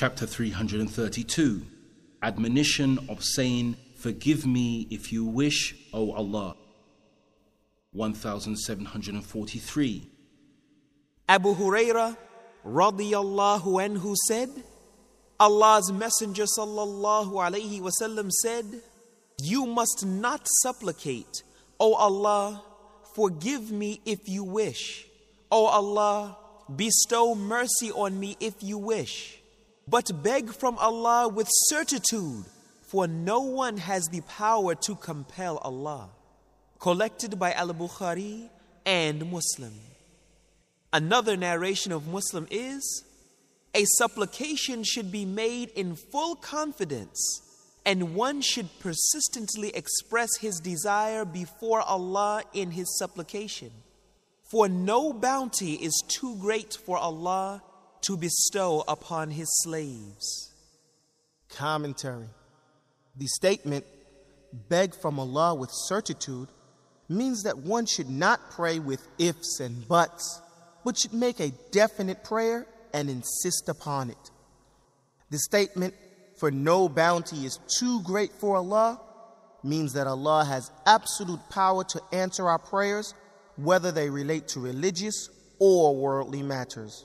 [0.00, 1.66] Chapter 332
[2.22, 6.54] Admonition of saying, Forgive me if you wish, O Allah.
[7.90, 10.10] 1743
[11.28, 12.16] Abu Huraira
[12.64, 14.50] radiyallahu anhu said,
[15.40, 18.66] Allah's Messenger sallallahu alayhi wasallam said,
[19.42, 21.42] You must not supplicate,
[21.80, 22.62] O Allah,
[23.16, 25.08] forgive me if you wish.
[25.50, 26.36] O Allah,
[26.76, 29.38] bestow mercy on me if you wish.
[29.90, 32.44] But beg from Allah with certitude,
[32.82, 36.10] for no one has the power to compel Allah.
[36.78, 38.50] Collected by Al Bukhari
[38.84, 39.72] and Muslim.
[40.92, 43.04] Another narration of Muslim is
[43.74, 47.42] a supplication should be made in full confidence,
[47.86, 53.70] and one should persistently express his desire before Allah in his supplication.
[54.50, 57.62] For no bounty is too great for Allah
[58.08, 60.54] to bestow upon His slaves.
[61.50, 62.28] Commentary
[63.16, 63.84] The statement,
[64.70, 66.48] beg from Allah with certitude,
[67.10, 70.40] means that one should not pray with ifs and buts,
[70.86, 74.30] but should make a definite prayer and insist upon it.
[75.30, 75.94] The statement,
[76.38, 79.02] for no bounty is too great for Allah,
[79.62, 83.12] means that Allah has absolute power to answer our prayers
[83.56, 87.04] whether they relate to religious or worldly matters.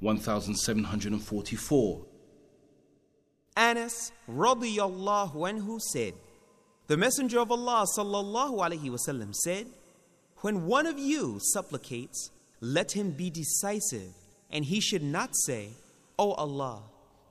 [0.00, 2.06] 1744
[3.56, 6.14] Anas radiyallahu anhu said,
[6.86, 9.66] The Messenger of Allah sallallahu alaihi wasallam said,
[10.38, 14.12] When one of you supplicates, let him be decisive,
[14.50, 15.70] and he should not say,
[16.18, 16.82] O Allah,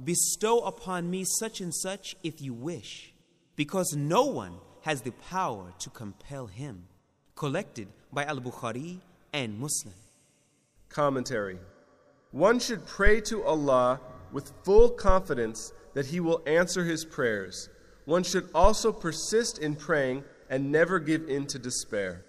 [0.04, 3.14] bestow upon me such and such if you wish,
[3.56, 6.86] because no one has the power to compel him.
[7.36, 9.00] Collected by Al Bukhari
[9.34, 9.96] and Muslim.
[10.90, 11.58] Commentary
[12.32, 14.00] One should pray to Allah
[14.32, 17.70] with full confidence that He will answer his prayers.
[18.06, 22.26] One should also persist in praying and never give in to despair.